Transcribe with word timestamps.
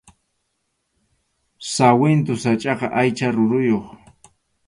Sawintu 1.71 2.33
sachʼaqa 2.43 2.87
aycha 2.99 3.27
ruruyuq 3.35 3.85